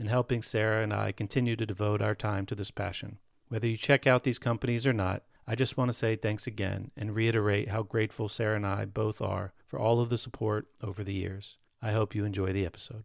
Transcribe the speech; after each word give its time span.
in 0.00 0.06
helping 0.06 0.40
Sara 0.40 0.82
and 0.82 0.94
I 0.94 1.12
continue 1.12 1.56
to 1.56 1.66
devote 1.66 2.00
our 2.00 2.14
time 2.14 2.46
to 2.46 2.54
this 2.54 2.70
passion. 2.70 3.18
Whether 3.48 3.68
you 3.68 3.76
check 3.76 4.06
out 4.06 4.22
these 4.22 4.38
companies 4.38 4.86
or 4.86 4.94
not, 4.94 5.24
I 5.46 5.54
just 5.54 5.76
want 5.76 5.90
to 5.90 5.92
say 5.92 6.16
thanks 6.16 6.46
again 6.46 6.90
and 6.96 7.14
reiterate 7.14 7.68
how 7.68 7.82
grateful 7.82 8.30
Sara 8.30 8.56
and 8.56 8.66
I 8.66 8.86
both 8.86 9.20
are 9.20 9.52
for 9.66 9.78
all 9.78 10.00
of 10.00 10.08
the 10.08 10.16
support 10.16 10.68
over 10.82 11.04
the 11.04 11.12
years. 11.12 11.58
I 11.82 11.92
hope 11.92 12.14
you 12.14 12.24
enjoy 12.24 12.52
the 12.52 12.64
episode. 12.64 13.04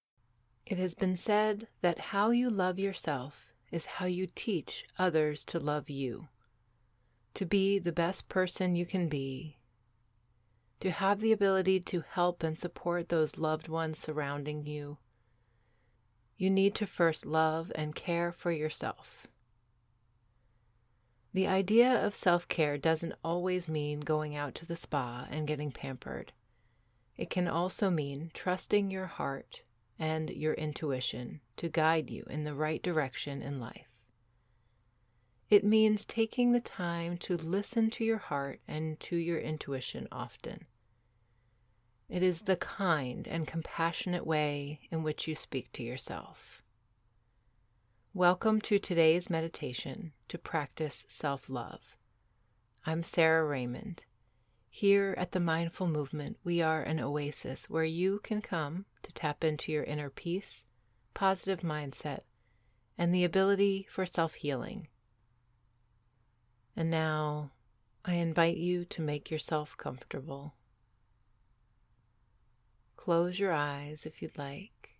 It 0.71 0.79
has 0.79 0.93
been 0.93 1.17
said 1.17 1.67
that 1.81 1.99
how 1.99 2.29
you 2.29 2.49
love 2.49 2.79
yourself 2.79 3.51
is 3.73 3.97
how 3.97 4.05
you 4.05 4.25
teach 4.25 4.85
others 4.97 5.43
to 5.47 5.59
love 5.59 5.89
you. 5.89 6.29
To 7.33 7.45
be 7.45 7.77
the 7.77 7.91
best 7.91 8.29
person 8.29 8.77
you 8.77 8.85
can 8.85 9.09
be. 9.09 9.57
To 10.79 10.89
have 10.89 11.19
the 11.19 11.33
ability 11.33 11.81
to 11.81 12.05
help 12.11 12.41
and 12.41 12.57
support 12.57 13.09
those 13.09 13.37
loved 13.37 13.67
ones 13.67 13.99
surrounding 13.99 14.65
you. 14.65 14.97
You 16.37 16.49
need 16.49 16.73
to 16.75 16.87
first 16.87 17.25
love 17.25 17.73
and 17.75 17.93
care 17.93 18.31
for 18.31 18.53
yourself. 18.53 19.27
The 21.33 21.49
idea 21.49 22.01
of 22.01 22.15
self 22.15 22.47
care 22.47 22.77
doesn't 22.77 23.15
always 23.25 23.67
mean 23.67 23.99
going 23.99 24.37
out 24.37 24.55
to 24.55 24.65
the 24.65 24.77
spa 24.77 25.27
and 25.29 25.45
getting 25.45 25.73
pampered. 25.73 26.31
It 27.17 27.29
can 27.29 27.49
also 27.49 27.89
mean 27.89 28.31
trusting 28.33 28.89
your 28.89 29.07
heart 29.07 29.63
and 30.01 30.31
your 30.31 30.55
intuition 30.55 31.39
to 31.55 31.69
guide 31.69 32.09
you 32.09 32.25
in 32.27 32.43
the 32.43 32.55
right 32.55 32.81
direction 32.81 33.39
in 33.39 33.59
life. 33.59 33.85
It 35.47 35.63
means 35.63 36.05
taking 36.05 36.51
the 36.51 36.59
time 36.59 37.17
to 37.17 37.37
listen 37.37 37.91
to 37.91 38.03
your 38.03 38.17
heart 38.17 38.61
and 38.67 38.99
to 39.01 39.15
your 39.15 39.37
intuition 39.37 40.07
often. 40.11 40.65
It 42.09 42.23
is 42.23 42.41
the 42.41 42.55
kind 42.55 43.27
and 43.27 43.45
compassionate 43.45 44.25
way 44.25 44.79
in 44.89 45.03
which 45.03 45.27
you 45.27 45.35
speak 45.35 45.71
to 45.73 45.83
yourself. 45.83 46.63
Welcome 48.15 48.59
to 48.61 48.79
today's 48.79 49.29
meditation 49.29 50.13
to 50.29 50.39
practice 50.39 51.05
self 51.09 51.47
love. 51.47 51.95
I'm 52.87 53.03
Sara 53.03 53.45
Raymond. 53.45 54.05
Here 54.73 55.13
at 55.17 55.33
the 55.33 55.41
Mindful 55.41 55.87
Movement, 55.87 56.37
we 56.45 56.61
are 56.61 56.81
an 56.81 57.01
oasis 57.01 57.69
where 57.69 57.83
you 57.83 58.19
can 58.19 58.41
come 58.41 58.85
to 59.03 59.11
tap 59.11 59.43
into 59.43 59.69
your 59.69 59.83
inner 59.83 60.09
peace, 60.09 60.63
positive 61.13 61.59
mindset, 61.59 62.21
and 62.97 63.13
the 63.13 63.25
ability 63.25 63.85
for 63.91 64.05
self 64.05 64.35
healing. 64.35 64.87
And 66.73 66.89
now 66.89 67.51
I 68.05 68.13
invite 68.13 68.55
you 68.55 68.85
to 68.85 69.01
make 69.01 69.29
yourself 69.29 69.75
comfortable. 69.75 70.55
Close 72.95 73.37
your 73.37 73.51
eyes 73.51 74.05
if 74.05 74.21
you'd 74.21 74.37
like. 74.37 74.97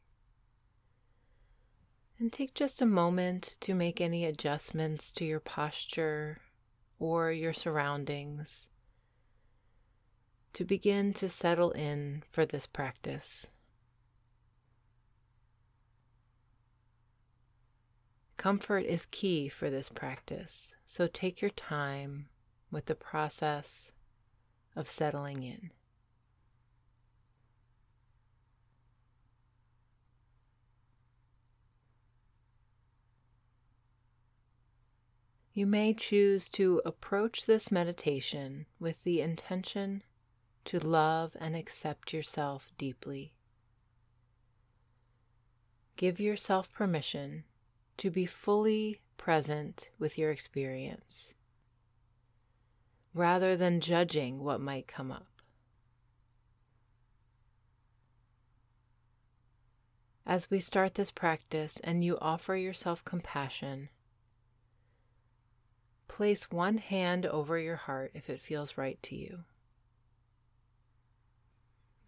And 2.20 2.32
take 2.32 2.54
just 2.54 2.82
a 2.82 2.86
moment 2.86 3.56
to 3.62 3.74
make 3.74 4.02
any 4.02 4.26
adjustments 4.26 5.14
to 5.14 5.26
your 5.26 5.40
posture 5.40 6.42
or 7.00 7.32
your 7.32 7.54
surroundings 7.54 8.68
to 10.54 10.66
begin 10.66 11.14
to 11.14 11.30
settle 11.30 11.72
in 11.72 12.24
for 12.30 12.46
this 12.46 12.68
practice. 12.68 13.48
Comfort 18.38 18.86
is 18.86 19.06
key 19.06 19.50
for 19.50 19.70
this 19.70 19.90
practice, 19.90 20.74
so 20.88 21.08
take 21.08 21.42
your 21.42 21.52
time 21.52 22.28
with 22.72 22.88
the 22.88 22.96
process 22.96 23.92
of 24.76 24.90
settling 24.90 25.44
in. 25.44 25.72
You 35.54 35.68
may 35.68 35.94
choose 35.94 36.48
to 36.50 36.82
approach 36.86 37.46
this 37.46 37.72
meditation 37.72 38.66
with 38.80 39.04
the 39.04 39.22
intention 39.22 40.02
to 40.66 40.80
love 40.80 41.36
and 41.40 41.56
accept 41.56 42.14
yourself 42.14 42.70
deeply. 42.78 43.34
Give 45.96 46.20
yourself 46.20 46.72
permission 46.72 47.44
to 47.98 48.10
be 48.10 48.26
fully 48.26 49.00
present 49.18 49.90
with 50.00 50.18
your 50.18 50.32
experience 50.32 51.36
rather 53.14 53.56
than 53.56 53.82
judging 53.82 54.44
what 54.44 54.62
might 54.62 54.88
come 54.88 55.12
up. 55.12 55.28
As 60.26 60.50
we 60.50 60.60
start 60.60 60.96
this 60.96 61.12
practice 61.12 61.78
and 61.84 62.06
you 62.06 62.18
offer 62.20 62.56
yourself 62.56 63.04
compassion, 63.04 63.90
place 66.08 66.50
one 66.50 66.78
hand 66.78 67.26
over 67.26 67.60
your 67.60 67.76
heart 67.76 68.12
if 68.14 68.30
it 68.30 68.42
feels 68.42 68.78
right 68.78 69.02
to 69.04 69.16
you 69.16 69.44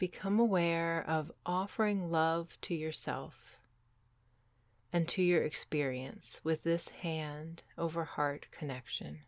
become 0.04 0.38
aware 0.38 1.02
of 1.08 1.32
offering 1.46 2.12
love 2.12 2.58
to 2.60 2.76
yourself 2.76 3.58
and 4.92 5.08
to 5.08 5.24
your 5.24 5.42
experience 5.44 6.42
with 6.44 6.64
this 6.64 6.90
hand 6.90 7.64
over 7.78 8.04
heart 8.04 8.46
connection. 8.52 9.20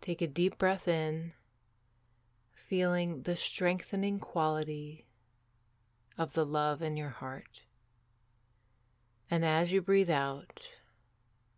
Take 0.00 0.22
a 0.22 0.28
deep 0.28 0.56
breath 0.56 0.86
in, 0.86 1.32
feeling 2.54 3.22
the 3.22 3.34
strengthening 3.34 4.20
quality 4.20 5.04
of 6.16 6.34
the 6.34 6.46
love 6.46 6.82
in 6.82 6.96
your 6.96 7.10
heart. 7.10 7.62
And 9.28 9.44
as 9.44 9.72
you 9.72 9.82
breathe 9.82 10.10
out, 10.10 10.64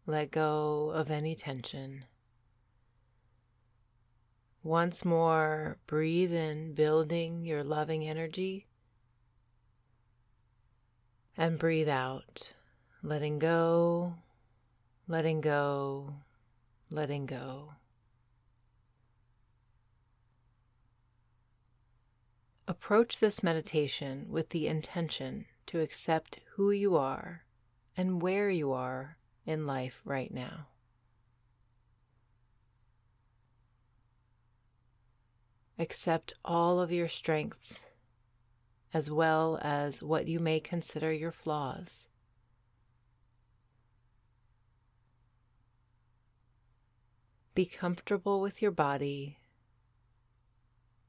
let 0.07 0.31
go 0.31 0.93
of 0.95 1.11
any 1.11 1.35
tension. 1.35 2.07
Once 4.69 5.03
more, 5.03 5.79
breathe 5.87 6.31
in, 6.31 6.75
building 6.75 7.43
your 7.43 7.65
loving 7.65 8.07
energy. 8.07 8.67
And 11.39 11.59
breathe 11.59 11.89
out, 11.89 12.53
letting 13.03 13.39
go, 13.39 14.17
letting 15.07 15.41
go, 15.41 16.17
letting 16.91 17.25
go. 17.25 17.71
Approach 22.67 23.21
this 23.21 23.43
meditation 23.43 24.27
with 24.29 24.51
the 24.51 24.67
intention 24.67 25.47
to 25.69 25.81
accept 25.81 26.41
who 26.57 26.73
you 26.73 26.95
are 26.95 27.43
and 27.97 28.21
where 28.21 28.51
you 28.51 28.73
are 28.73 29.17
in 29.47 29.67
life 29.67 30.03
right 30.05 30.31
now. 30.31 30.67
Accept 35.79 36.33
all 36.45 36.81
of 36.81 36.91
your 36.91 37.09
strengths 37.09 37.85
as 38.93 39.11
well 39.11 39.59
as 39.63 40.03
what 40.03 40.27
you 40.27 40.41
may 40.41 40.61
consider 40.61 41.13
your 41.13 41.33
flaws. 41.33 42.09
Be 47.55 47.67
comfortable 47.67 48.41
with 48.41 48.63
your 48.63 48.71
body, 48.71 49.39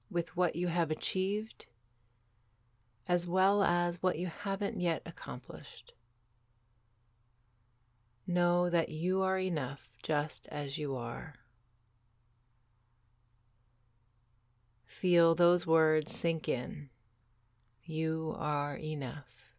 with 0.09 0.35
what 0.35 0.55
you 0.55 0.67
have 0.67 0.91
achieved, 0.91 1.67
as 3.07 3.27
well 3.27 3.63
as 3.63 4.01
what 4.01 4.17
you 4.17 4.27
haven't 4.27 4.81
yet 4.81 5.01
accomplished. 5.05 5.93
Know 8.25 8.69
that 8.69 8.89
you 8.89 9.21
are 9.21 9.39
enough 9.39 9.89
just 10.03 10.47
as 10.51 10.77
you 10.77 10.95
are. 10.95 11.38
Feel 14.89 15.35
those 15.35 15.67
words 15.67 16.11
sink 16.11 16.49
in. 16.49 16.89
You 17.83 18.35
are 18.37 18.75
enough. 18.75 19.53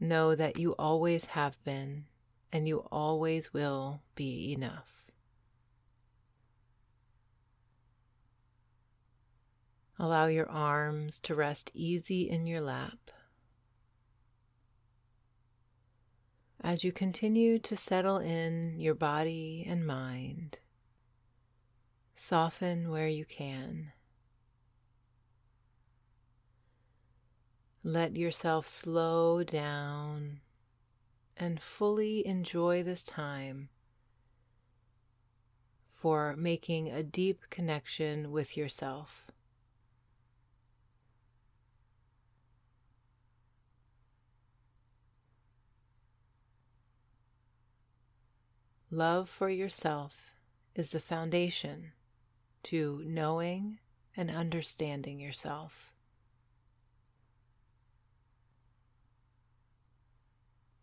Know 0.00 0.34
that 0.34 0.58
you 0.58 0.72
always 0.72 1.26
have 1.26 1.62
been 1.62 2.06
and 2.50 2.66
you 2.66 2.78
always 2.90 3.52
will 3.52 4.00
be 4.14 4.54
enough. 4.54 5.04
Allow 9.98 10.26
your 10.26 10.48
arms 10.48 11.20
to 11.20 11.34
rest 11.34 11.70
easy 11.74 12.28
in 12.28 12.46
your 12.46 12.62
lap. 12.62 13.10
As 16.66 16.82
you 16.82 16.90
continue 16.90 17.60
to 17.60 17.76
settle 17.76 18.18
in 18.18 18.74
your 18.76 18.92
body 18.92 19.64
and 19.68 19.86
mind. 19.86 20.58
Soften 22.16 22.90
where 22.90 23.06
you 23.06 23.24
can. 23.24 23.92
Let 27.84 28.16
yourself 28.16 28.66
slow 28.66 29.44
down 29.44 30.40
and 31.36 31.62
fully 31.62 32.26
enjoy 32.26 32.82
this 32.82 33.04
time 33.04 33.68
for 35.92 36.34
making 36.36 36.88
a 36.88 37.04
deep 37.04 37.42
connection 37.48 38.32
with 38.32 38.56
yourself. 38.56 39.30
Love 48.96 49.28
for 49.28 49.50
yourself 49.50 50.32
is 50.74 50.88
the 50.88 50.98
foundation 50.98 51.92
to 52.62 53.02
knowing 53.04 53.78
and 54.16 54.30
understanding 54.30 55.20
yourself. 55.20 55.92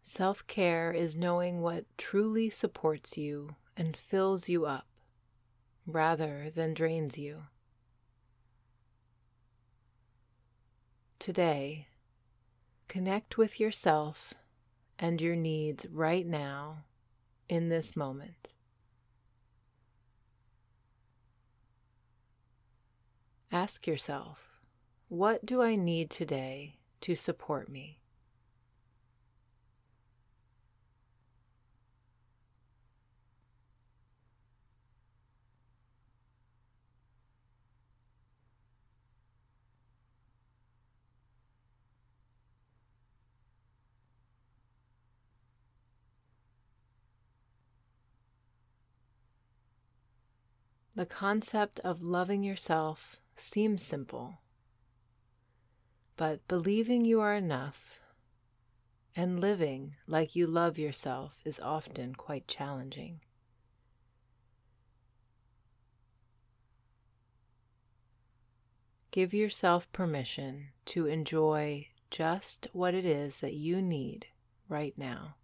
Self 0.03 0.45
care 0.45 0.91
is 0.93 1.15
knowing 1.15 1.63
what 1.63 1.85
truly 1.97 2.51
supports 2.51 3.17
you 3.17 3.55
and 3.75 3.97
fills 3.97 4.47
you 4.47 4.67
up 4.67 4.85
rather 5.87 6.51
than 6.53 6.75
drains 6.75 7.17
you. 7.17 7.45
Today, 11.17 11.87
connect 12.87 13.39
with 13.39 13.59
yourself 13.59 14.35
and 14.99 15.19
your 15.19 15.35
needs 15.35 15.87
right 15.91 16.27
now 16.27 16.83
in 17.49 17.69
this 17.69 17.95
moment. 17.95 18.53
Ask 23.51 23.85
yourself, 23.85 24.39
what 25.09 25.45
do 25.45 25.61
I 25.61 25.75
need 25.75 26.09
today 26.09 26.77
to 27.01 27.15
support 27.15 27.69
me? 27.69 28.02
The 50.95 51.05
concept 51.07 51.79
of 51.79 52.03
loving 52.03 52.43
yourself 52.43 53.19
seems 53.35 53.83
simple, 53.83 54.41
but 56.15 56.47
believing 56.47 57.03
you 57.03 57.19
are 57.19 57.33
enough 57.33 57.99
and 59.15 59.39
living 59.39 59.95
like 60.05 60.35
you 60.35 60.45
love 60.45 60.77
yourself 60.77 61.41
is 61.45 61.59
often 61.59 62.13
quite 62.13 62.47
challenging. 62.47 63.21
Give 69.09 69.33
yourself 69.33 69.91
permission 69.91 70.67
to 70.85 71.07
enjoy 71.07 71.87
just 72.11 72.67
what 72.71 72.93
it 72.93 73.05
is 73.05 73.37
that 73.37 73.55
you 73.55 73.81
need 73.81 74.27
right 74.69 74.95
now. 74.95 75.35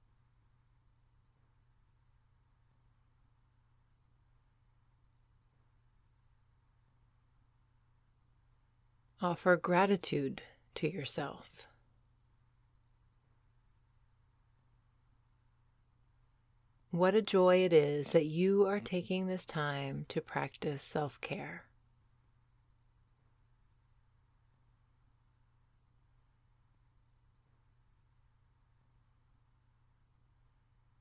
Offer 9.21 9.57
gratitude 9.57 10.44
to 10.75 10.89
yourself. 10.89 11.68
What 16.92 17.16
a 17.16 17.21
joy 17.21 17.57
it 17.57 17.74
is 17.74 18.12
that 18.12 18.27
you 18.27 18.66
are 18.66 18.80
taking 18.80 19.27
this 19.27 19.45
time 19.45 20.06
to 20.07 20.21
practice 20.21 20.81
self 20.81 21.19
care. 21.19 21.66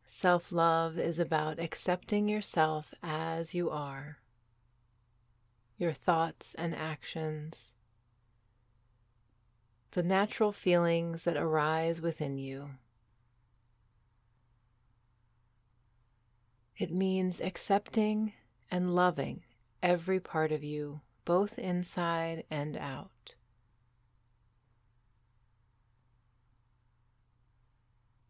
Self 0.05 0.51
love 0.51 0.99
is 0.99 1.21
about 1.21 1.61
accepting 1.61 2.29
yourself 2.29 2.93
as 3.01 3.55
you 3.55 3.71
are, 3.71 4.19
your 5.77 5.93
thoughts 5.93 6.57
and 6.59 6.75
actions, 6.75 7.75
the 9.99 10.03
natural 10.05 10.53
feelings 10.53 11.25
that 11.25 11.37
arise 11.37 12.01
within 12.01 12.39
you. 12.39 12.71
It 16.77 16.93
means 16.93 17.41
accepting 17.41 18.33
and 18.71 18.95
loving 18.95 19.43
every 19.83 20.21
part 20.21 20.53
of 20.53 20.63
you, 20.63 21.01
both 21.25 21.59
inside 21.59 22.45
and 22.49 22.77
out. 22.77 23.35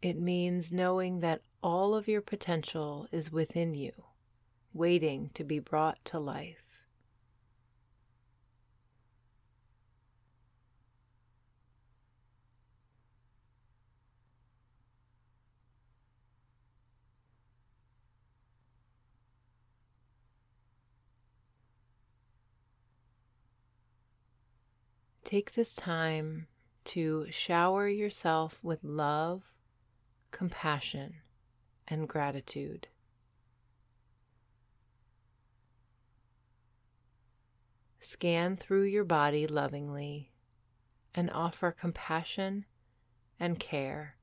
It 0.00 0.18
means 0.18 0.72
knowing 0.72 1.20
that 1.20 1.42
all 1.62 1.94
of 1.94 2.08
your 2.08 2.22
potential 2.22 3.06
is 3.12 3.30
within 3.30 3.74
you, 3.74 3.92
waiting 4.72 5.28
to 5.34 5.44
be 5.44 5.58
brought 5.58 6.02
to 6.06 6.18
life. 6.18 6.67
Take 25.28 25.52
this 25.52 25.74
time 25.74 26.46
to 26.84 27.26
shower 27.28 27.86
yourself 27.86 28.60
with 28.62 28.82
love, 28.82 29.42
compassion, 30.30 31.16
and 31.86 32.08
gratitude. 32.08 32.88
Scan 38.00 38.56
through 38.56 38.84
your 38.84 39.04
body 39.04 39.46
lovingly 39.46 40.32
and 41.14 41.30
offer 41.30 41.72
compassion 41.72 42.64
and 43.38 43.60
care 43.60 44.16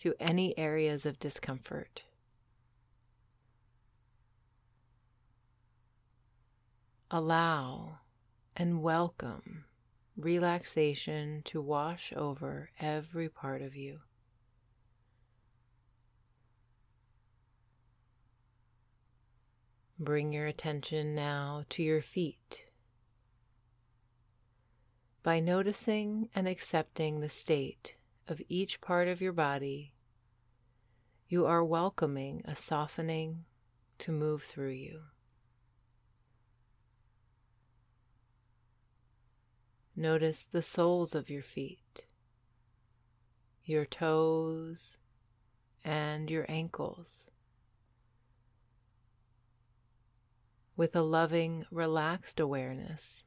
to 0.00 0.12
any 0.20 0.58
areas 0.58 1.06
of 1.06 1.18
discomfort. 1.18 2.02
Allow 7.10 8.00
and 8.54 8.82
welcome 8.82 9.64
relaxation 10.16 11.42
to 11.44 11.60
wash 11.60 12.12
over 12.16 12.70
every 12.78 13.28
part 13.28 13.62
of 13.62 13.74
you. 13.74 14.00
Bring 19.98 20.32
your 20.32 20.46
attention 20.46 21.14
now 21.14 21.64
to 21.70 21.82
your 21.82 22.02
feet. 22.02 22.64
By 25.22 25.40
noticing 25.40 26.28
and 26.34 26.46
accepting 26.46 27.20
the 27.20 27.28
state 27.28 27.96
of 28.28 28.42
each 28.48 28.80
part 28.80 29.08
of 29.08 29.20
your 29.20 29.32
body, 29.32 29.94
you 31.28 31.46
are 31.46 31.64
welcoming 31.64 32.42
a 32.44 32.54
softening 32.54 33.44
to 33.98 34.12
move 34.12 34.42
through 34.42 34.70
you. 34.70 35.00
Notice 39.96 40.46
the 40.50 40.62
soles 40.62 41.14
of 41.14 41.30
your 41.30 41.42
feet, 41.42 42.06
your 43.64 43.84
toes, 43.84 44.98
and 45.84 46.28
your 46.28 46.46
ankles. 46.48 47.26
With 50.76 50.96
a 50.96 51.02
loving, 51.02 51.64
relaxed 51.70 52.40
awareness, 52.40 53.22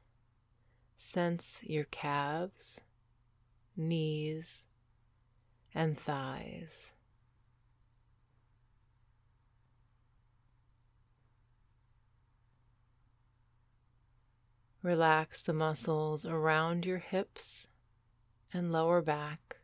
sense 0.98 1.60
your 1.62 1.84
calves, 1.84 2.80
knees, 3.74 4.66
and 5.74 5.98
thighs. 5.98 6.92
Relax 14.82 15.42
the 15.42 15.52
muscles 15.52 16.24
around 16.24 16.86
your 16.86 16.98
hips 16.98 17.68
and 18.52 18.70
lower 18.70 19.02
back 19.02 19.56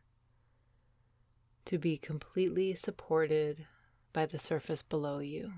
to 1.65 1.77
be 1.77 1.97
completely 1.97 2.75
supported 2.75 3.65
by 4.13 4.25
the 4.25 4.37
surface 4.37 4.81
below 4.81 5.19
you. 5.19 5.53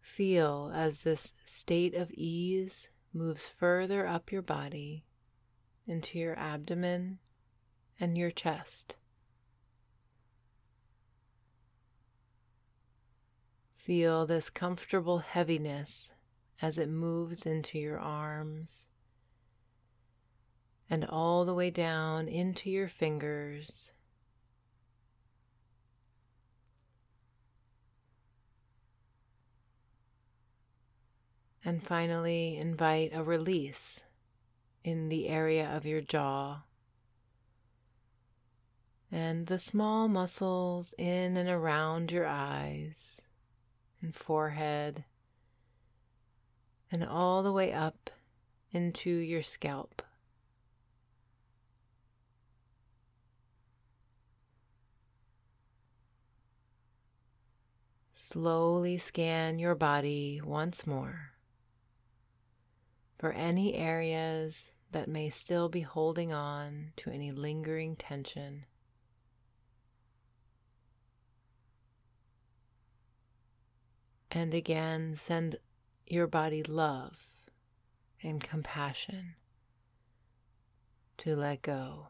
Feel 0.00 0.72
as 0.74 1.02
this 1.02 1.34
state 1.44 1.94
of 1.94 2.10
ease 2.12 2.88
moves 3.12 3.46
further 3.46 4.06
up 4.06 4.32
your 4.32 4.42
body 4.42 5.04
into 5.86 6.18
your 6.18 6.38
abdomen 6.38 7.18
and 8.00 8.16
your 8.16 8.30
chest. 8.30 8.96
Feel 13.86 14.26
this 14.26 14.50
comfortable 14.50 15.18
heaviness 15.18 16.10
as 16.60 16.76
it 16.76 16.88
moves 16.88 17.46
into 17.46 17.78
your 17.78 18.00
arms 18.00 18.88
and 20.90 21.04
all 21.04 21.44
the 21.44 21.54
way 21.54 21.70
down 21.70 22.26
into 22.26 22.68
your 22.68 22.88
fingers. 22.88 23.92
And 31.64 31.80
finally, 31.80 32.56
invite 32.56 33.12
a 33.14 33.22
release 33.22 34.00
in 34.82 35.08
the 35.08 35.28
area 35.28 35.70
of 35.76 35.86
your 35.86 36.00
jaw 36.00 36.62
and 39.12 39.46
the 39.46 39.60
small 39.60 40.08
muscles 40.08 40.92
in 40.98 41.36
and 41.36 41.48
around 41.48 42.10
your 42.10 42.26
eyes 42.26 43.15
and 44.02 44.14
forehead, 44.14 45.04
and 46.90 47.04
all 47.04 47.42
the 47.42 47.52
way 47.52 47.72
up 47.72 48.10
into 48.72 49.10
your 49.10 49.42
scalp. 49.42 50.02
Slowly 58.12 58.98
scan 58.98 59.58
your 59.58 59.74
body 59.74 60.40
once 60.44 60.86
more 60.86 61.32
for 63.18 63.32
any 63.32 63.74
areas 63.74 64.72
that 64.92 65.08
may 65.08 65.30
still 65.30 65.68
be 65.68 65.80
holding 65.80 66.32
on 66.32 66.92
to 66.96 67.10
any 67.10 67.30
lingering 67.32 67.96
tension. 67.96 68.64
And 74.30 74.52
again, 74.52 75.14
send 75.16 75.56
your 76.06 76.26
body 76.26 76.62
love 76.62 77.26
and 78.22 78.42
compassion 78.42 79.34
to 81.18 81.34
let 81.36 81.62
go. 81.62 82.08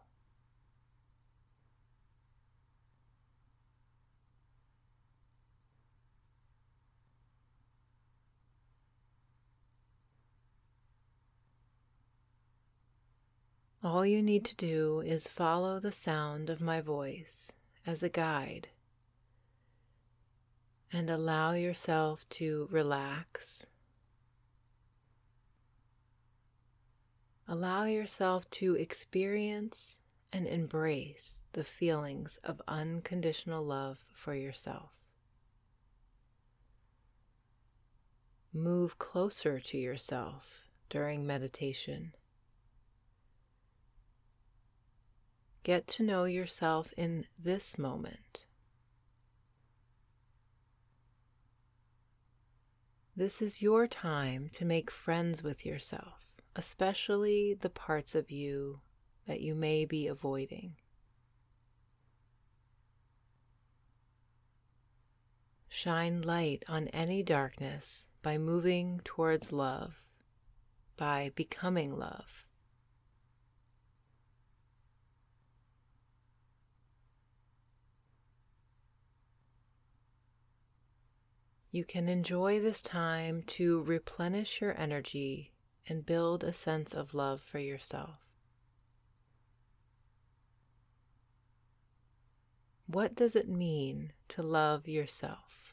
All 13.83 14.05
you 14.05 14.21
need 14.21 14.45
to 14.47 14.57
do 14.57 15.01
is 15.01 15.29
follow 15.29 15.79
the 15.79 15.93
sound 15.93 16.51
of 16.51 16.61
my 16.61 16.81
voice 16.81 17.53
as 17.87 18.03
a 18.03 18.09
guide 18.09 18.69
and 20.93 21.11
allow 21.11 21.53
yourself 21.53 22.29
to 22.31 22.69
relax. 22.71 23.67
Allow 27.49 27.85
yourself 27.85 28.49
to 28.51 28.75
experience 28.75 29.99
and 30.33 30.47
embrace 30.47 31.41
the 31.53 31.65
feelings 31.65 32.39
of 32.43 32.61
unconditional 32.67 33.65
love 33.65 34.05
for 34.13 34.35
yourself. 34.35 34.91
Move 38.53 38.99
closer 38.99 39.61
to 39.61 39.77
yourself 39.77 40.63
during 40.89 41.27
meditation. 41.27 42.15
Get 45.63 45.87
to 45.89 46.03
know 46.03 46.25
yourself 46.25 46.95
in 46.97 47.27
this 47.39 47.77
moment. 47.77 48.46
This 53.19 53.41
is 53.41 53.63
your 53.63 53.87
time 53.87 54.51
to 54.53 54.67
make 54.67 54.91
friends 54.91 55.43
with 55.43 55.65
yourself, 55.65 56.35
especially 56.55 57.55
the 57.55 57.71
parts 57.71 58.15
of 58.15 58.31
you 58.31 58.81
that 59.27 59.41
you 59.41 59.55
may 59.55 59.87
be 59.87 60.07
avoiding. 60.07 60.77
Shine 65.71 66.21
light 66.21 66.63
on 66.69 66.89
any 66.89 67.23
darkness 67.23 68.07
by 68.21 68.37
moving 68.37 69.01
towards 69.03 69.51
love, 69.51 70.05
by 70.99 71.33
becoming 71.35 71.97
love. 71.97 72.46
You 81.77 81.85
can 81.85 82.09
enjoy 82.09 82.59
this 82.59 82.81
time 82.81 83.43
to 83.49 83.83
replenish 83.83 84.63
your 84.63 84.75
energy 84.81 85.53
and 85.87 86.07
build 86.07 86.43
a 86.43 86.51
sense 86.51 86.95
of 86.95 87.13
love 87.13 87.43
for 87.43 87.59
yourself. 87.59 88.17
What 92.87 93.15
does 93.15 93.37
it 93.37 93.47
mean 93.47 94.15
to 94.29 94.43
love 94.43 94.89
yourself? 94.89 95.66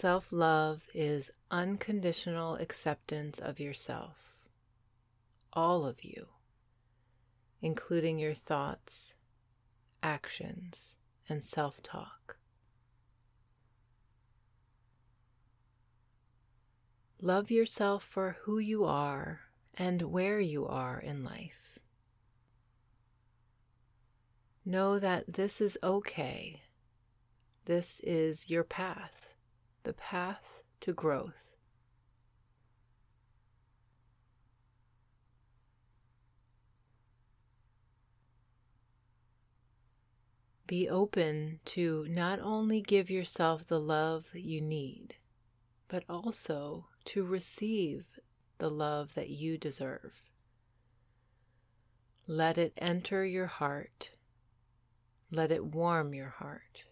Self 0.00 0.32
love 0.32 0.88
is 0.94 1.30
unconditional 1.50 2.54
acceptance 2.54 3.38
of 3.38 3.60
yourself, 3.60 4.16
all 5.52 5.84
of 5.84 6.02
you, 6.02 6.28
including 7.60 8.18
your 8.18 8.32
thoughts, 8.32 9.12
actions, 10.02 10.94
and 11.28 11.44
self 11.44 11.82
talk. 11.82 12.38
Love 17.20 17.50
yourself 17.50 18.02
for 18.02 18.38
who 18.44 18.58
you 18.58 18.86
are 18.86 19.40
and 19.74 20.00
where 20.00 20.40
you 20.40 20.66
are 20.66 20.98
in 20.98 21.22
life. 21.22 21.78
Know 24.64 24.98
that 24.98 25.34
this 25.34 25.60
is 25.60 25.76
okay. 25.82 26.62
This 27.66 28.00
is 28.02 28.48
your 28.48 28.64
path, 28.64 29.29
the 29.82 29.92
path 29.92 30.62
to 30.80 30.92
growth. 30.92 31.34
Be 40.66 40.88
open 40.88 41.58
to 41.64 42.06
not 42.08 42.38
only 42.38 42.80
give 42.80 43.10
yourself 43.10 43.66
the 43.66 43.80
love 43.80 44.26
you 44.34 44.60
need, 44.60 45.16
but 45.88 46.04
also 46.08 46.86
to 47.06 47.24
receive 47.24 48.04
the 48.58 48.70
love 48.70 49.14
that 49.14 49.30
you 49.30 49.58
deserve. 49.58 50.12
Let 52.28 52.56
it 52.56 52.72
enter 52.78 53.24
your 53.24 53.46
heart. 53.46 54.10
Let 55.32 55.50
it 55.50 55.64
warm 55.64 56.14
your 56.14 56.28
heart. 56.28 56.84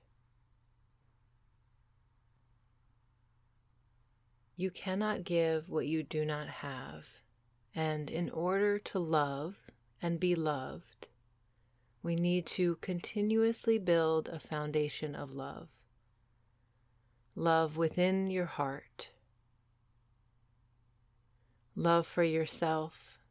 You 4.61 4.73
cannot 4.73 5.23
give 5.23 5.69
what 5.69 5.87
you 5.87 6.03
do 6.03 6.25
not 6.25 6.49
have, 6.49 7.07
and 7.77 8.11
in 8.11 8.29
order 8.29 8.81
to 8.81 8.99
love 8.99 9.55
and 10.03 10.19
be 10.19 10.35
loved, 10.35 11.07
we 12.03 12.17
need 12.17 12.45
to 12.47 12.75
continuously 12.81 13.79
build 13.79 14.29
a 14.29 14.41
foundation 14.41 15.15
of 15.15 15.33
love. 15.33 15.69
Love 17.37 17.77
within 17.77 18.33
your 18.33 18.47
heart, 18.47 19.11
love 21.77 22.05
for 22.05 22.25
yourself, 22.25 23.23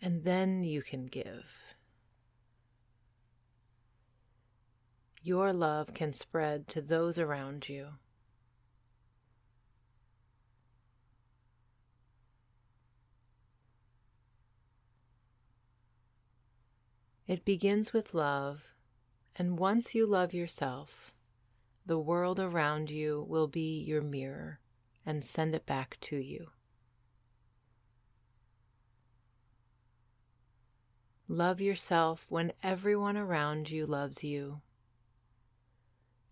and 0.00 0.24
then 0.24 0.64
you 0.64 0.82
can 0.82 1.06
give. 1.06 1.76
Your 5.22 5.52
love 5.52 5.94
can 5.94 6.12
spread 6.12 6.66
to 6.66 6.82
those 6.82 7.20
around 7.20 7.68
you. 7.68 7.86
It 17.32 17.46
begins 17.46 17.94
with 17.94 18.12
love, 18.12 18.74
and 19.36 19.58
once 19.58 19.94
you 19.94 20.06
love 20.06 20.34
yourself, 20.34 21.14
the 21.86 21.98
world 21.98 22.38
around 22.38 22.90
you 22.90 23.24
will 23.26 23.48
be 23.48 23.80
your 23.80 24.02
mirror 24.02 24.60
and 25.06 25.24
send 25.24 25.54
it 25.54 25.64
back 25.64 25.96
to 26.02 26.16
you. 26.18 26.50
Love 31.26 31.58
yourself 31.58 32.26
when 32.28 32.52
everyone 32.62 33.16
around 33.16 33.70
you 33.70 33.86
loves 33.86 34.22
you. 34.22 34.60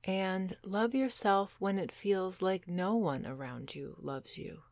And 0.05 0.55
love 0.63 0.95
yourself 0.95 1.57
when 1.59 1.79
it 1.79 1.91
feels 1.93 2.43
like 2.43 2.69
no 2.69 2.95
one 2.95 3.25
around 3.25 3.75
you 3.75 3.97
loves 4.03 4.37
you. 4.37 4.65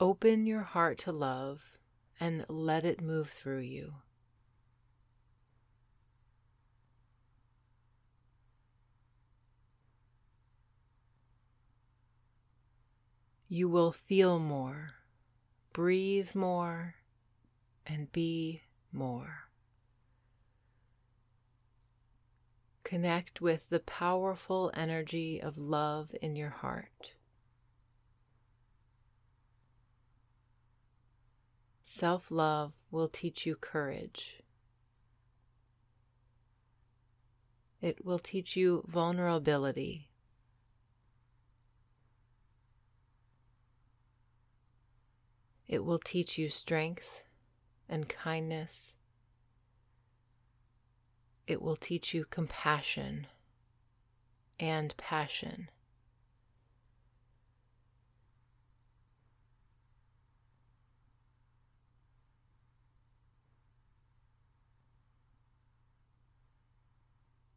Open 0.00 0.46
your 0.46 0.62
heart 0.62 0.96
to 1.00 1.12
love 1.12 1.76
and 2.18 2.46
let 2.48 2.86
it 2.86 3.02
move 3.02 3.28
through 3.28 3.60
you. 3.60 3.96
You 13.52 13.68
will 13.68 13.92
feel 13.92 14.38
more, 14.38 14.92
breathe 15.74 16.34
more, 16.34 16.94
and 17.86 18.10
be 18.10 18.62
more. 18.90 19.50
Connect 22.82 23.42
with 23.42 23.68
the 23.68 23.80
powerful 23.80 24.70
energy 24.72 25.38
of 25.38 25.58
love 25.58 26.14
in 26.22 26.34
your 26.34 26.48
heart. 26.48 27.12
Self 31.82 32.30
love 32.30 32.72
will 32.90 33.08
teach 33.08 33.44
you 33.44 33.54
courage. 33.54 34.40
It 37.82 38.02
will 38.02 38.18
teach 38.18 38.56
you 38.56 38.82
vulnerability. 38.88 40.11
It 45.72 45.86
will 45.86 45.98
teach 45.98 46.36
you 46.36 46.50
strength 46.50 47.22
and 47.88 48.06
kindness. 48.06 48.94
It 51.46 51.62
will 51.62 51.76
teach 51.76 52.12
you 52.12 52.26
compassion 52.26 53.26
and 54.60 54.94
passion. 54.98 55.70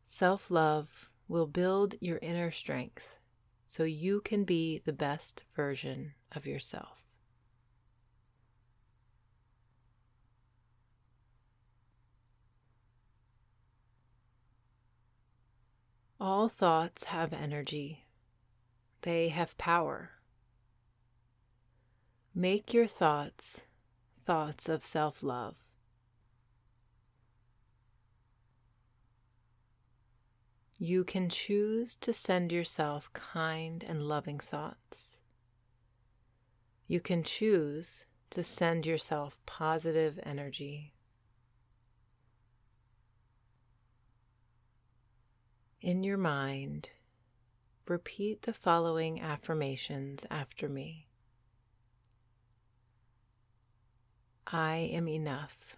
Self 0.06 0.50
love 0.50 1.10
will 1.28 1.48
build 1.48 1.96
your 2.00 2.20
inner 2.20 2.50
strength 2.50 3.18
so 3.68 3.84
you 3.84 4.22
can 4.22 4.46
be 4.46 4.80
the 4.86 4.94
best 4.94 5.44
version 5.54 6.14
of 6.32 6.46
yourself. 6.46 7.05
All 16.28 16.50
thoughts 16.50 17.04
have 17.04 17.34
energy, 17.34 18.08
they 19.02 19.30
have 19.30 19.56
power. 19.60 20.14
Make 22.34 22.74
your 22.74 22.88
thoughts 22.88 23.66
thoughts 24.24 24.68
of 24.68 24.84
self 24.84 25.22
love. 25.22 25.56
You 30.80 31.04
can 31.04 31.30
choose 31.30 31.96
to 31.98 32.12
send 32.12 32.52
yourself 32.52 33.14
kind 33.14 33.84
and 33.84 34.02
loving 34.02 34.40
thoughts. 34.40 35.20
You 36.88 37.02
can 37.02 37.22
choose 37.22 38.08
to 38.32 38.42
send 38.42 38.88
yourself 38.88 39.38
positive 39.46 40.20
energy. 40.24 40.95
In 45.86 46.04
your 46.04 46.18
mind, 46.18 46.90
repeat 47.88 48.42
the 48.42 48.54
following 48.54 49.22
affirmations 49.22 50.26
after 50.32 50.68
me 50.68 51.06
I 54.48 54.78
am 54.78 55.08
enough. 55.08 55.76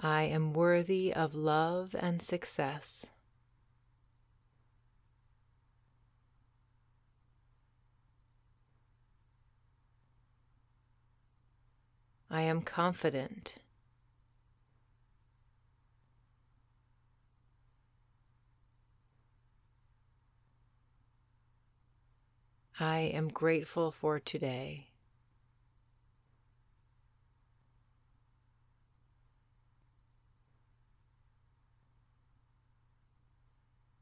I 0.00 0.22
am 0.22 0.52
worthy 0.52 1.14
of 1.14 1.32
love 1.32 1.94
and 1.96 2.20
success. 2.20 3.06
I 12.34 12.40
am 12.40 12.62
confident. 12.62 13.56
I 22.80 23.00
am 23.00 23.28
grateful 23.28 23.90
for 23.90 24.18
today. 24.18 24.88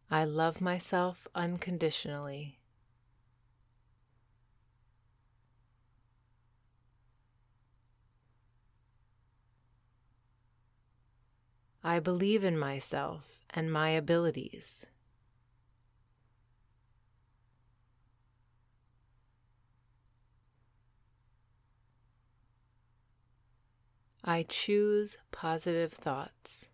I 0.08 0.22
love 0.22 0.60
myself 0.60 1.26
unconditionally. 1.34 2.59
I 11.82 11.98
believe 11.98 12.44
in 12.44 12.58
myself 12.58 13.22
and 13.50 13.72
my 13.72 13.90
abilities. 13.90 14.86
I 24.22 24.42
choose 24.42 25.16
positive 25.32 25.92
thoughts. 25.92 26.66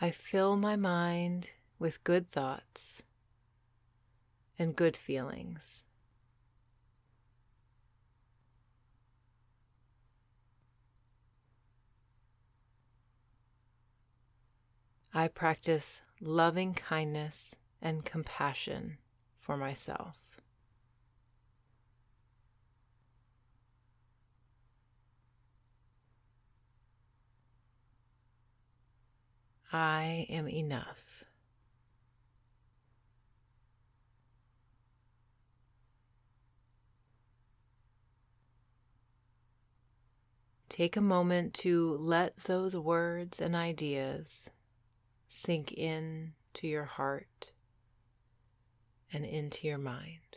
I 0.00 0.10
fill 0.10 0.56
my 0.56 0.76
mind 0.76 1.50
with 1.78 2.02
good 2.04 2.30
thoughts 2.30 3.02
and 4.58 4.76
good 4.76 4.96
feelings. 4.96 5.82
I 15.14 15.28
practice 15.28 16.02
loving 16.20 16.74
kindness 16.74 17.54
and 17.80 18.04
compassion 18.04 18.98
for 19.40 19.56
myself. 19.56 20.16
I 29.72 30.26
am 30.28 30.48
enough. 30.48 31.15
Take 40.76 40.98
a 40.98 41.00
moment 41.00 41.54
to 41.54 41.96
let 41.96 42.36
those 42.44 42.76
words 42.76 43.40
and 43.40 43.56
ideas 43.56 44.50
sink 45.26 45.72
in 45.72 46.34
to 46.52 46.66
your 46.66 46.84
heart 46.84 47.52
and 49.10 49.24
into 49.24 49.66
your 49.66 49.78
mind. 49.78 50.36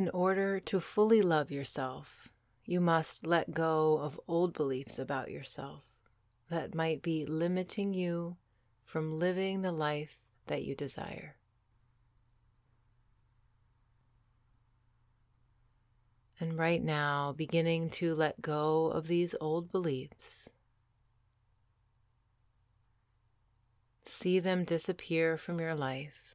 In 0.00 0.08
order 0.14 0.58
to 0.60 0.80
fully 0.80 1.20
love 1.20 1.50
yourself, 1.50 2.30
you 2.64 2.80
must 2.80 3.26
let 3.26 3.52
go 3.52 3.98
of 3.98 4.18
old 4.26 4.54
beliefs 4.54 4.98
about 4.98 5.30
yourself 5.30 5.82
that 6.48 6.74
might 6.74 7.02
be 7.02 7.26
limiting 7.26 7.92
you 7.92 8.38
from 8.82 9.18
living 9.18 9.60
the 9.60 9.72
life 9.72 10.16
that 10.46 10.64
you 10.64 10.74
desire. 10.74 11.36
And 16.40 16.56
right 16.56 16.82
now, 16.82 17.34
beginning 17.36 17.90
to 17.90 18.14
let 18.14 18.40
go 18.40 18.86
of 18.86 19.06
these 19.06 19.34
old 19.38 19.70
beliefs. 19.70 20.48
See 24.06 24.40
them 24.40 24.64
disappear 24.64 25.36
from 25.36 25.60
your 25.60 25.74
life. 25.74 26.29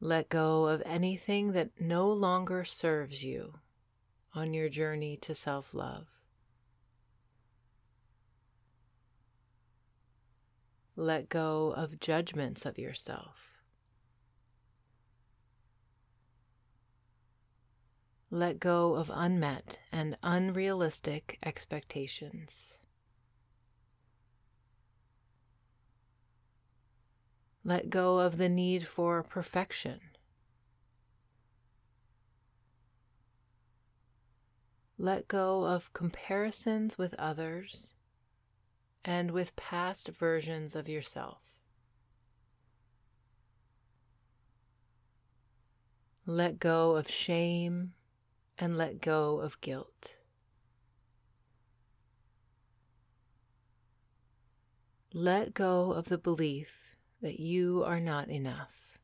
Let 0.00 0.28
go 0.28 0.66
of 0.66 0.82
anything 0.86 1.52
that 1.52 1.80
no 1.80 2.12
longer 2.12 2.64
serves 2.64 3.24
you 3.24 3.54
on 4.32 4.54
your 4.54 4.68
journey 4.68 5.16
to 5.18 5.34
self 5.34 5.74
love. 5.74 6.06
Let 10.94 11.28
go 11.28 11.72
of 11.76 11.98
judgments 12.00 12.64
of 12.64 12.78
yourself. 12.78 13.48
Let 18.30 18.60
go 18.60 18.94
of 18.94 19.10
unmet 19.12 19.78
and 19.90 20.16
unrealistic 20.22 21.38
expectations. 21.42 22.77
Let 27.68 27.90
go 27.90 28.20
of 28.20 28.38
the 28.38 28.48
need 28.48 28.86
for 28.86 29.22
perfection. 29.22 30.00
Let 34.96 35.28
go 35.28 35.66
of 35.66 35.92
comparisons 35.92 36.96
with 36.96 37.12
others 37.18 37.92
and 39.04 39.32
with 39.32 39.54
past 39.54 40.08
versions 40.08 40.74
of 40.74 40.88
yourself. 40.88 41.42
Let 46.24 46.58
go 46.58 46.96
of 46.96 47.10
shame 47.10 47.92
and 48.56 48.78
let 48.78 49.02
go 49.02 49.40
of 49.40 49.60
guilt. 49.60 50.14
Let 55.12 55.52
go 55.52 55.92
of 55.92 56.08
the 56.08 56.16
belief 56.16 56.87
that 57.22 57.40
you 57.40 57.82
are 57.84 58.00
not 58.00 58.28
enough. 58.28 58.98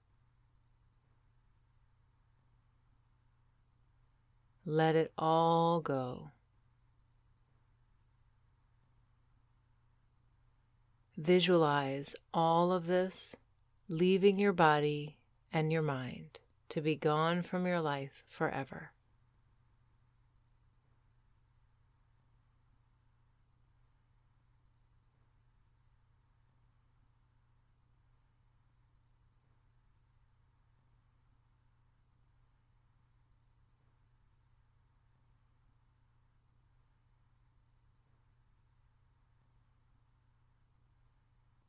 Let 4.66 4.96
it 4.96 5.12
all 5.18 5.80
go. 5.80 6.30
Visualize 11.16 12.14
all 12.32 12.72
of 12.72 12.86
this 12.86 13.36
leaving 13.88 14.38
your 14.38 14.52
body 14.52 15.16
and 15.52 15.70
your 15.70 15.82
mind 15.82 16.40
to 16.70 16.80
be 16.80 16.96
gone 16.96 17.42
from 17.42 17.66
your 17.66 17.80
life 17.80 18.24
forever. 18.26 18.93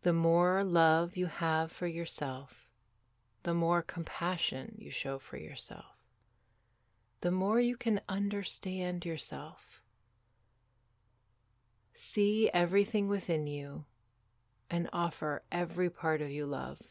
The 0.05 0.13
more 0.13 0.63
love 0.63 1.17
you 1.17 1.25
have 1.25 1.71
for 1.71 1.87
yourself, 1.87 2.69
the 3.41 3.55
more 3.55 3.81
compassion 3.81 4.75
you 4.77 4.91
show 4.91 5.17
for 5.17 5.35
yourself, 5.35 5.97
the 7.21 7.31
more 7.31 7.59
you 7.59 7.75
can 7.75 7.99
understand 8.07 9.03
yourself. 9.03 9.81
See 11.95 12.51
everything 12.53 13.07
within 13.07 13.47
you 13.47 13.85
and 14.69 14.87
offer 14.93 15.41
every 15.51 15.89
part 15.89 16.21
of 16.21 16.29
you 16.29 16.45
love. 16.45 16.83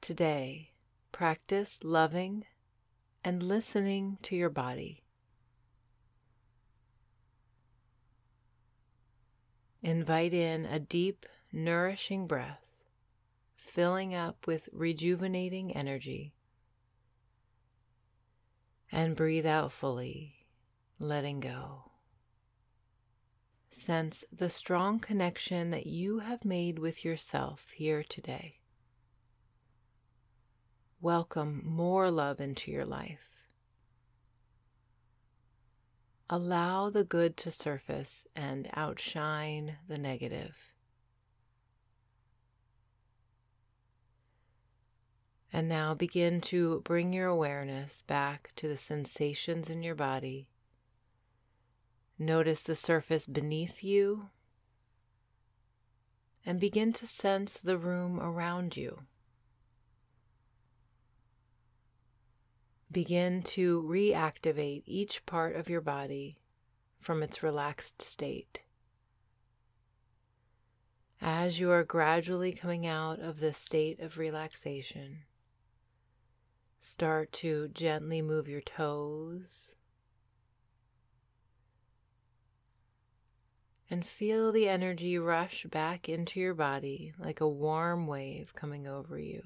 Today, 0.00 0.72
practice 1.12 1.84
loving 1.84 2.46
and 3.22 3.44
listening 3.44 4.18
to 4.22 4.34
your 4.34 4.50
body. 4.50 5.04
Invite 9.86 10.34
in 10.34 10.64
a 10.66 10.80
deep, 10.80 11.26
nourishing 11.52 12.26
breath, 12.26 12.66
filling 13.54 14.16
up 14.16 14.44
with 14.44 14.68
rejuvenating 14.72 15.76
energy. 15.76 16.34
And 18.90 19.14
breathe 19.14 19.46
out 19.46 19.70
fully, 19.70 20.44
letting 20.98 21.38
go. 21.38 21.92
Sense 23.70 24.24
the 24.32 24.50
strong 24.50 24.98
connection 24.98 25.70
that 25.70 25.86
you 25.86 26.18
have 26.18 26.44
made 26.44 26.80
with 26.80 27.04
yourself 27.04 27.70
here 27.70 28.02
today. 28.02 28.58
Welcome 31.00 31.62
more 31.64 32.10
love 32.10 32.40
into 32.40 32.72
your 32.72 32.84
life. 32.84 33.35
Allow 36.28 36.90
the 36.90 37.04
good 37.04 37.36
to 37.38 37.52
surface 37.52 38.26
and 38.34 38.68
outshine 38.74 39.76
the 39.88 39.96
negative. 39.96 40.72
And 45.52 45.68
now 45.68 45.94
begin 45.94 46.40
to 46.42 46.80
bring 46.80 47.12
your 47.12 47.28
awareness 47.28 48.02
back 48.02 48.50
to 48.56 48.66
the 48.66 48.76
sensations 48.76 49.70
in 49.70 49.84
your 49.84 49.94
body. 49.94 50.48
Notice 52.18 52.62
the 52.62 52.76
surface 52.76 53.26
beneath 53.26 53.84
you 53.84 54.30
and 56.44 56.58
begin 56.58 56.92
to 56.94 57.06
sense 57.06 57.56
the 57.56 57.78
room 57.78 58.18
around 58.20 58.76
you. 58.76 59.02
Begin 62.90 63.42
to 63.42 63.82
reactivate 63.82 64.84
each 64.86 65.26
part 65.26 65.56
of 65.56 65.68
your 65.68 65.80
body 65.80 66.38
from 67.00 67.22
its 67.22 67.42
relaxed 67.42 68.00
state. 68.00 68.62
As 71.20 71.58
you 71.58 71.70
are 71.70 71.84
gradually 71.84 72.52
coming 72.52 72.86
out 72.86 73.18
of 73.18 73.40
this 73.40 73.58
state 73.58 74.00
of 74.00 74.18
relaxation, 74.18 75.22
start 76.80 77.32
to 77.32 77.68
gently 77.68 78.22
move 78.22 78.48
your 78.48 78.60
toes 78.60 79.74
and 83.90 84.04
feel 84.04 84.52
the 84.52 84.68
energy 84.68 85.18
rush 85.18 85.64
back 85.66 86.08
into 86.08 86.40
your 86.40 86.54
body 86.54 87.12
like 87.18 87.40
a 87.40 87.48
warm 87.48 88.06
wave 88.06 88.54
coming 88.54 88.86
over 88.86 89.18
you. 89.18 89.42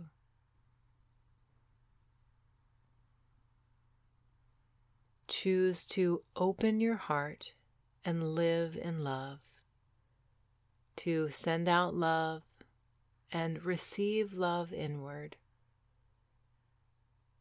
Choose 5.30 5.86
to 5.86 6.24
open 6.34 6.80
your 6.80 6.96
heart 6.96 7.54
and 8.04 8.34
live 8.34 8.76
in 8.76 9.04
love, 9.04 9.38
to 10.96 11.30
send 11.30 11.68
out 11.68 11.94
love 11.94 12.42
and 13.32 13.64
receive 13.64 14.32
love 14.32 14.72
inward. 14.72 15.36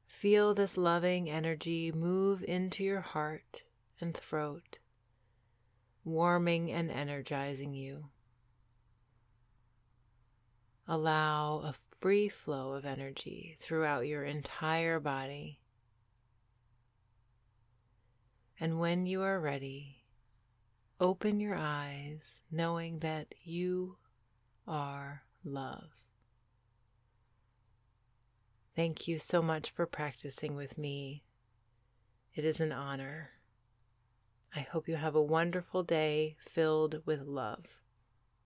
Feel 0.06 0.54
this 0.54 0.78
loving 0.78 1.32
energy 1.32 1.92
move 1.92 2.44
into 2.44 2.84
your 2.84 3.02
heart 3.02 3.64
and 4.00 4.16
throat, 4.16 4.78
warming 6.04 6.72
and 6.72 6.92
energizing 6.92 7.74
you. 7.74 8.06
Allow 10.88 11.62
a 11.62 11.74
free 12.00 12.30
flow 12.30 12.74
of 12.74 12.86
energy 12.86 13.58
throughout 13.60 14.06
your 14.06 14.26
entire 14.26 15.00
body. 15.00 15.59
And 18.60 18.80
when 18.80 19.06
you 19.06 19.22
are 19.22 19.40
ready, 19.40 20.04
open 21.00 21.40
your 21.40 21.56
eyes 21.56 22.42
knowing 22.52 23.00
that 23.00 23.34
you 23.44 23.96
are 24.68 25.24
love. 25.46 25.90
Thank 28.76 29.08
you 29.08 29.18
so 29.18 29.42
much 29.42 29.72
for 29.72 29.86
practicing 29.86 30.56
with 30.56 30.78
me. 30.78 31.24
It 32.36 32.44
is 32.44 32.60
an 32.60 32.72
honor. 32.72 33.32
I 34.56 34.62
hope 34.62 34.88
you 34.88 34.96
have 34.96 35.16
a 35.16 35.22
wonderful 35.22 35.84
day 35.84 36.36
filled 36.40 37.02
with 37.06 37.22
love. 37.22 37.79